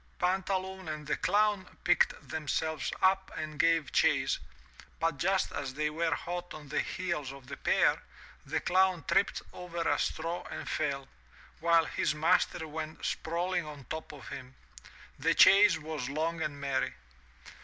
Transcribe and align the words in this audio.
Pantaloon 0.17 0.89
and 0.89 1.05
the 1.05 1.15
Clown 1.17 1.77
picked 1.83 2.27
themselves 2.27 2.91
up 3.03 3.29
and 3.37 3.59
gave 3.59 3.91
chase, 3.91 4.39
but 4.99 5.19
just 5.19 5.51
as 5.51 5.75
they 5.75 5.91
were 5.91 6.15
hot 6.15 6.55
on 6.55 6.67
the 6.69 6.79
heels 6.79 7.31
of 7.31 7.45
the 7.45 7.55
pair, 7.57 8.01
the 8.43 8.59
Clown 8.59 9.03
tripped 9.07 9.43
over 9.53 9.87
a 9.87 9.99
straw 9.99 10.43
and 10.49 10.67
fell, 10.67 11.07
while 11.59 11.85
his 11.85 12.15
master 12.15 12.67
went 12.67 13.05
sprawling 13.05 13.63
on 13.67 13.83
top 13.91 14.11
of 14.11 14.27
him. 14.29 14.55
The 15.19 15.35
chase 15.35 15.77
was 15.77 16.09
long 16.09 16.41
and 16.41 16.59
merry. 16.59 16.95